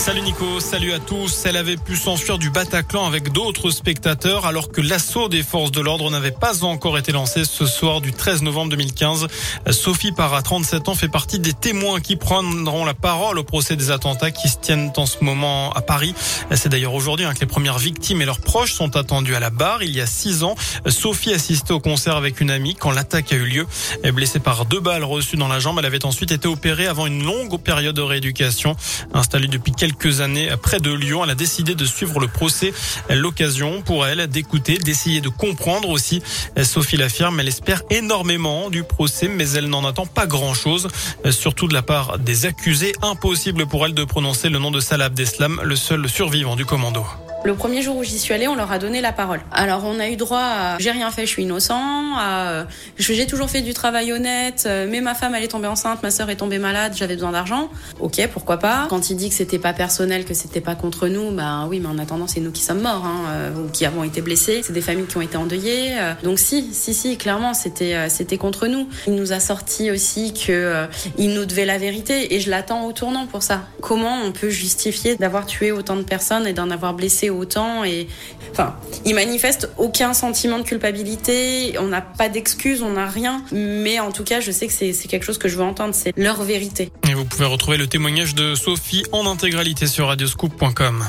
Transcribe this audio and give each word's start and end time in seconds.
Salut 0.00 0.22
Nico, 0.22 0.60
salut 0.60 0.94
à 0.94 0.98
tous. 0.98 1.44
Elle 1.44 1.58
avait 1.58 1.76
pu 1.76 1.94
s'enfuir 1.94 2.38
du 2.38 2.48
Bataclan 2.48 3.04
avec 3.04 3.32
d'autres 3.32 3.70
spectateurs 3.70 4.46
alors 4.46 4.72
que 4.72 4.80
l'assaut 4.80 5.28
des 5.28 5.42
forces 5.42 5.72
de 5.72 5.82
l'ordre 5.82 6.10
n'avait 6.10 6.30
pas 6.30 6.64
encore 6.64 6.96
été 6.96 7.12
lancé 7.12 7.44
ce 7.44 7.66
soir 7.66 8.00
du 8.00 8.10
13 8.10 8.40
novembre 8.42 8.70
2015. 8.70 9.26
Sophie 9.70 10.12
Parra, 10.12 10.40
37 10.40 10.88
ans, 10.88 10.94
fait 10.94 11.10
partie 11.10 11.38
des 11.38 11.52
témoins 11.52 12.00
qui 12.00 12.16
prendront 12.16 12.86
la 12.86 12.94
parole 12.94 13.38
au 13.38 13.44
procès 13.44 13.76
des 13.76 13.90
attentats 13.90 14.30
qui 14.30 14.48
se 14.48 14.56
tiennent 14.56 14.90
en 14.96 15.04
ce 15.04 15.22
moment 15.22 15.70
à 15.74 15.82
Paris. 15.82 16.14
C'est 16.54 16.70
d'ailleurs 16.70 16.94
aujourd'hui 16.94 17.26
hein, 17.26 17.34
que 17.34 17.40
les 17.40 17.46
premières 17.46 17.78
victimes 17.78 18.22
et 18.22 18.24
leurs 18.24 18.40
proches 18.40 18.72
sont 18.72 18.96
attendus 18.96 19.34
à 19.34 19.40
la 19.40 19.50
barre. 19.50 19.82
Il 19.82 19.94
y 19.94 20.00
a 20.00 20.06
six 20.06 20.44
ans, 20.44 20.54
Sophie 20.86 21.34
assistait 21.34 21.74
au 21.74 21.80
concert 21.80 22.16
avec 22.16 22.40
une 22.40 22.50
amie 22.50 22.74
quand 22.74 22.90
l'attaque 22.90 23.34
a 23.34 23.36
eu 23.36 23.44
lieu. 23.44 23.66
Blessée 24.14 24.40
par 24.40 24.64
deux 24.64 24.80
balles 24.80 25.04
reçues 25.04 25.36
dans 25.36 25.48
la 25.48 25.58
jambe, 25.58 25.76
elle 25.78 25.86
avait 25.86 26.06
ensuite 26.06 26.32
été 26.32 26.48
opérée 26.48 26.86
avant 26.86 27.04
une 27.04 27.22
longue 27.22 27.60
période 27.60 27.94
de 27.94 28.02
rééducation. 28.02 28.76
Installée 29.12 29.48
depuis 29.48 29.72
quelques 29.72 29.89
quelques 29.90 30.20
années 30.20 30.48
près 30.62 30.78
de 30.78 30.92
Lyon. 30.92 31.24
Elle 31.24 31.30
a 31.30 31.34
décidé 31.34 31.74
de 31.74 31.84
suivre 31.84 32.20
le 32.20 32.28
procès. 32.28 32.72
L'occasion 33.08 33.82
pour 33.82 34.06
elle 34.06 34.26
d'écouter, 34.26 34.78
d'essayer 34.78 35.20
de 35.20 35.28
comprendre 35.28 35.88
aussi. 35.88 36.22
Sophie 36.62 36.96
l'affirme, 36.96 37.40
elle 37.40 37.48
espère 37.48 37.82
énormément 37.90 38.70
du 38.70 38.84
procès, 38.84 39.28
mais 39.28 39.50
elle 39.50 39.68
n'en 39.68 39.84
attend 39.84 40.06
pas 40.06 40.26
grand-chose, 40.26 40.88
surtout 41.30 41.66
de 41.66 41.74
la 41.74 41.82
part 41.82 42.18
des 42.18 42.46
accusés. 42.46 42.92
Impossible 43.02 43.66
pour 43.66 43.84
elle 43.84 43.94
de 43.94 44.04
prononcer 44.04 44.48
le 44.48 44.58
nom 44.58 44.70
de 44.70 44.80
Salah 44.80 45.06
Abdeslam, 45.06 45.60
le 45.62 45.76
seul 45.76 46.08
survivant 46.08 46.56
du 46.56 46.64
commando. 46.64 47.04
Le 47.42 47.54
premier 47.54 47.80
jour 47.80 47.96
où 47.96 48.04
j'y 48.04 48.18
suis 48.18 48.34
allée, 48.34 48.48
on 48.48 48.54
leur 48.54 48.70
a 48.70 48.78
donné 48.78 49.00
la 49.00 49.12
parole. 49.12 49.40
Alors 49.50 49.84
on 49.86 49.98
a 49.98 50.08
eu 50.08 50.16
droit 50.16 50.38
à 50.38 50.78
j'ai 50.78 50.90
rien 50.90 51.10
fait, 51.10 51.22
je 51.22 51.30
suis 51.30 51.44
innocent, 51.44 52.14
à 52.18 52.66
j'ai 52.98 53.26
toujours 53.26 53.48
fait 53.48 53.62
du 53.62 53.72
travail 53.72 54.12
honnête, 54.12 54.68
mais 54.88 55.00
ma 55.00 55.14
femme 55.14 55.34
elle 55.34 55.44
est 55.44 55.48
tombée 55.48 55.66
enceinte, 55.66 56.02
ma 56.02 56.10
sœur 56.10 56.28
est 56.28 56.36
tombée 56.36 56.58
malade, 56.58 56.92
j'avais 56.94 57.14
besoin 57.14 57.32
d'argent. 57.32 57.70
Ok, 57.98 58.20
pourquoi 58.32 58.58
pas. 58.58 58.86
Quand 58.90 59.08
il 59.08 59.16
dit 59.16 59.30
que 59.30 59.34
c'était 59.34 59.58
pas 59.58 59.72
personnel, 59.72 60.26
que 60.26 60.34
c'était 60.34 60.60
pas 60.60 60.74
contre 60.74 61.08
nous, 61.08 61.30
bah 61.30 61.66
oui, 61.68 61.80
mais 61.80 61.88
en 61.88 61.98
attendant 61.98 62.26
c'est 62.26 62.40
nous 62.40 62.52
qui 62.52 62.62
sommes 62.62 62.82
morts, 62.82 63.06
hein, 63.06 63.22
euh, 63.30 63.50
ou 63.54 63.70
qui 63.70 63.86
avons 63.86 64.04
été 64.04 64.20
blessés. 64.20 64.60
C'est 64.62 64.74
des 64.74 64.82
familles 64.82 65.06
qui 65.06 65.16
ont 65.16 65.22
été 65.22 65.38
endeuillées. 65.38 65.98
Euh. 65.98 66.12
donc 66.22 66.38
si, 66.38 66.74
si, 66.74 66.92
si, 66.92 67.16
clairement 67.16 67.54
c'était 67.54 67.94
euh, 67.94 68.08
c'était 68.10 68.36
contre 68.36 68.66
nous. 68.66 68.86
Il 69.06 69.14
nous 69.14 69.32
a 69.32 69.40
sorti 69.40 69.90
aussi 69.90 70.34
que 70.34 70.86
il 71.16 71.32
nous 71.32 71.46
devait 71.46 71.64
la 71.64 71.78
vérité 71.78 72.34
et 72.34 72.40
je 72.40 72.50
l'attends 72.50 72.84
au 72.84 72.92
tournant 72.92 73.26
pour 73.26 73.42
ça. 73.42 73.62
Comment 73.80 74.18
on 74.24 74.32
peut 74.32 74.50
justifier 74.50 75.16
d'avoir 75.16 75.46
tué 75.46 75.72
autant 75.72 75.96
de 75.96 76.02
personnes 76.02 76.46
et 76.46 76.52
d'en 76.52 76.70
avoir 76.70 76.92
blessé 76.92 77.29
autant 77.30 77.84
et 77.84 78.08
enfin, 78.52 78.76
ils 79.04 79.14
manifestent 79.14 79.70
aucun 79.78 80.12
sentiment 80.14 80.58
de 80.58 80.64
culpabilité, 80.64 81.76
on 81.78 81.88
n'a 81.88 82.02
pas 82.02 82.28
d'excuses, 82.28 82.82
on 82.82 82.92
n'a 82.92 83.06
rien, 83.06 83.42
mais 83.52 84.00
en 84.00 84.12
tout 84.12 84.24
cas, 84.24 84.40
je 84.40 84.50
sais 84.50 84.66
que 84.66 84.72
c'est 84.72 85.08
quelque 85.08 85.24
chose 85.24 85.38
que 85.38 85.48
je 85.48 85.56
veux 85.56 85.64
entendre, 85.64 85.94
c'est 85.94 86.12
leur 86.16 86.42
vérité. 86.42 86.90
Et 87.08 87.14
vous 87.14 87.24
pouvez 87.24 87.46
retrouver 87.46 87.76
le 87.76 87.86
témoignage 87.86 88.34
de 88.34 88.54
Sophie 88.54 89.04
en 89.12 89.26
intégralité 89.26 89.86
sur 89.86 90.08
radioscoop.com. 90.08 91.04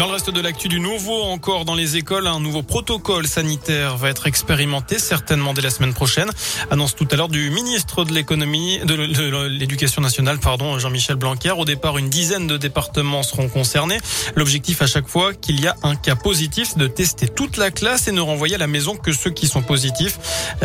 Dans 0.00 0.06
le 0.06 0.12
reste 0.12 0.30
de 0.30 0.40
l'actu 0.40 0.68
du 0.68 0.80
nouveau, 0.80 1.24
encore 1.24 1.66
dans 1.66 1.74
les 1.74 1.98
écoles, 1.98 2.26
un 2.26 2.40
nouveau 2.40 2.62
protocole 2.62 3.26
sanitaire 3.26 3.98
va 3.98 4.08
être 4.08 4.26
expérimenté 4.26 4.98
certainement 4.98 5.52
dès 5.52 5.60
la 5.60 5.68
semaine 5.68 5.92
prochaine. 5.92 6.30
Annonce 6.70 6.96
tout 6.96 7.06
à 7.10 7.16
l'heure 7.16 7.28
du 7.28 7.50
ministre 7.50 8.06
de 8.06 8.14
l'économie, 8.14 8.78
de 8.78 8.94
l'éducation 8.94 10.00
nationale, 10.00 10.38
pardon, 10.38 10.78
Jean-Michel 10.78 11.16
Blanquer. 11.16 11.50
Au 11.50 11.66
départ, 11.66 11.98
une 11.98 12.08
dizaine 12.08 12.46
de 12.46 12.56
départements 12.56 13.22
seront 13.22 13.50
concernés. 13.50 13.98
L'objectif 14.36 14.80
à 14.80 14.86
chaque 14.86 15.06
fois 15.06 15.34
qu'il 15.34 15.60
y 15.60 15.66
a 15.66 15.76
un 15.82 15.96
cas 15.96 16.16
positif, 16.16 16.78
de 16.78 16.86
tester 16.86 17.28
toute 17.28 17.58
la 17.58 17.70
classe 17.70 18.08
et 18.08 18.12
ne 18.12 18.22
renvoyer 18.22 18.54
à 18.54 18.58
la 18.58 18.68
maison 18.68 18.96
que 18.96 19.12
ceux 19.12 19.30
qui 19.30 19.48
sont 19.48 19.60
positifs. 19.60 20.18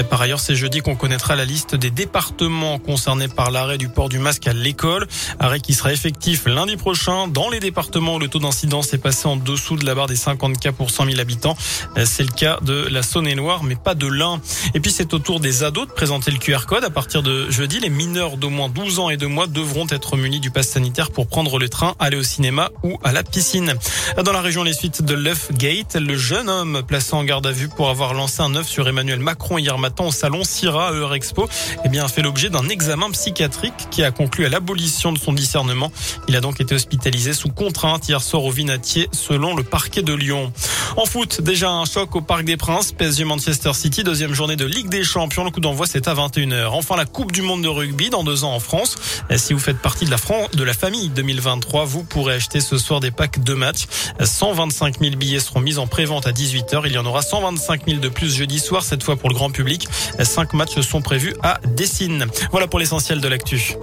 Par 0.09 0.21
ailleurs, 0.21 0.39
c'est 0.39 0.55
jeudi 0.55 0.79
qu'on 0.79 0.95
connaîtra 0.95 1.35
la 1.35 1.43
liste 1.43 1.75
des 1.75 1.91
départements 1.91 2.79
concernés 2.79 3.27
par 3.27 3.51
l'arrêt 3.51 3.77
du 3.77 3.89
port 3.89 4.07
du 4.07 4.17
masque 4.17 4.47
à 4.47 4.53
l'école. 4.53 5.09
Arrêt 5.39 5.59
qui 5.59 5.73
sera 5.73 5.91
effectif 5.91 6.45
lundi 6.45 6.77
prochain 6.77 7.27
dans 7.27 7.49
les 7.49 7.59
départements 7.59 8.15
où 8.15 8.19
le 8.19 8.29
taux 8.29 8.39
d'incidence 8.39 8.93
est 8.93 8.97
passé 8.97 9.24
en 9.25 9.35
dessous 9.35 9.75
de 9.75 9.85
la 9.85 9.95
barre 9.95 10.07
des 10.07 10.15
50 10.15 10.59
cas 10.59 10.71
pour 10.71 10.89
100 10.89 11.05
000 11.05 11.19
habitants. 11.19 11.57
C'est 12.05 12.23
le 12.23 12.31
cas 12.31 12.59
de 12.61 12.87
la 12.89 13.03
Saône-et-Loire, 13.03 13.63
mais 13.63 13.75
pas 13.75 13.95
de 13.95 14.07
l'Ain. 14.07 14.39
Et 14.73 14.79
puis 14.79 14.91
c'est 14.91 15.13
au 15.13 15.19
tour 15.19 15.39
des 15.39 15.63
ados 15.63 15.87
de 15.87 15.91
présenter 15.91 16.31
le 16.31 16.37
QR 16.37 16.65
code. 16.67 16.83
À 16.83 16.89
partir 16.89 17.23
de 17.23 17.49
jeudi, 17.51 17.79
les 17.79 17.89
mineurs 17.89 18.37
d'au 18.37 18.49
moins 18.49 18.69
12 18.69 18.99
ans 18.99 19.09
et 19.09 19.17
de 19.17 19.25
mois 19.25 19.47
devront 19.47 19.87
être 19.89 20.15
munis 20.17 20.39
du 20.39 20.51
pass 20.51 20.69
sanitaire 20.69 21.11
pour 21.11 21.27
prendre 21.27 21.59
le 21.59 21.69
train, 21.69 21.95
aller 21.99 22.17
au 22.17 22.23
cinéma 22.23 22.69
ou 22.83 22.97
à 23.03 23.11
la 23.11 23.23
piscine. 23.23 23.75
Dans 24.23 24.31
la 24.31 24.41
région, 24.41 24.63
les 24.63 24.73
suites 24.73 25.01
de 25.01 25.15
Gate, 25.53 25.95
le 25.95 26.17
jeune 26.17 26.49
homme 26.49 26.83
placé 26.87 27.15
en 27.15 27.23
garde 27.23 27.47
à 27.47 27.51
vue 27.51 27.67
pour 27.67 27.89
avoir 27.89 28.13
lancé 28.13 28.41
un 28.41 28.55
œuf 28.55 28.67
sur 28.67 28.87
Emmanuel 28.87 29.19
Macron 29.19 29.57
hier 29.57 29.77
matin 29.77 30.05
au 30.05 30.11
salon 30.11 30.43
Syrah 30.43 30.91
Eurexpo, 30.91 31.49
eh 31.83 31.89
bien, 31.89 32.07
fait 32.07 32.21
l'objet 32.21 32.49
d'un 32.49 32.67
examen 32.69 33.09
psychiatrique 33.11 33.73
qui 33.89 34.03
a 34.03 34.11
conclu 34.11 34.45
à 34.45 34.49
l'abolition 34.49 35.11
de 35.11 35.17
son 35.17 35.33
discernement. 35.33 35.91
Il 36.27 36.35
a 36.35 36.41
donc 36.41 36.61
été 36.61 36.75
hospitalisé 36.75 37.33
sous 37.33 37.49
contrainte 37.49 38.07
hier 38.07 38.21
soir 38.21 38.43
au 38.43 38.51
Vinatier 38.51 39.09
selon 39.15 39.55
le 39.55 39.63
parquet 39.63 40.01
de 40.01 40.13
Lyon. 40.13 40.51
En 40.97 41.05
foot, 41.05 41.41
déjà 41.41 41.71
un 41.71 41.85
choc 41.85 42.15
au 42.15 42.21
Parc 42.21 42.45
des 42.45 42.57
Princes, 42.57 42.91
PSG 42.91 43.23
Manchester 43.23 43.73
City, 43.73 44.03
deuxième 44.03 44.33
journée 44.33 44.55
de 44.55 44.65
Ligue 44.65 44.89
des 44.89 45.03
Champions. 45.03 45.43
Le 45.43 45.51
coup 45.51 45.59
d'envoi, 45.59 45.87
c'est 45.87 46.07
à 46.07 46.13
21h. 46.13 46.67
Enfin, 46.67 46.95
la 46.95 47.05
Coupe 47.05 47.31
du 47.31 47.41
Monde 47.41 47.63
de 47.63 47.67
rugby 47.67 48.09
dans 48.09 48.23
deux 48.23 48.43
ans 48.43 48.53
en 48.53 48.59
France. 48.59 48.95
Si 49.35 49.53
vous 49.53 49.59
faites 49.59 49.79
partie 49.79 50.05
de 50.05 50.11
la, 50.11 50.17
de 50.53 50.63
la 50.63 50.73
famille 50.73 51.09
2023, 51.09 51.85
vous 51.85 52.03
pourrez 52.03 52.35
acheter 52.35 52.59
ce 52.59 52.77
soir 52.77 52.99
des 52.99 53.11
packs 53.11 53.43
de 53.43 53.53
matchs. 53.53 53.85
125 54.23 54.99
000 54.99 55.15
billets 55.15 55.39
seront 55.39 55.61
mis 55.61 55.77
en 55.77 55.87
pré-vente 55.87 56.27
à 56.27 56.31
18h. 56.31 56.83
Il 56.85 56.93
y 56.93 56.97
en 56.97 57.05
aura 57.05 57.21
125 57.21 57.85
000 57.87 57.99
de 57.99 58.09
plus 58.09 58.35
jeudi 58.35 58.59
soir, 58.59 58.83
cette 58.83 59.03
fois 59.03 59.15
pour 59.15 59.29
le 59.29 59.35
grand 59.35 59.49
public. 59.49 59.87
Cinq 60.21 60.53
matchs 60.53 60.79
sont 60.81 61.01
prévus 61.01 61.33
à 61.41 61.59
Dessine. 61.75 62.27
Voilà 62.51 62.67
pour 62.67 62.79
l'essentiel 62.79 63.21
de 63.21 63.27
l'actu. 63.27 63.75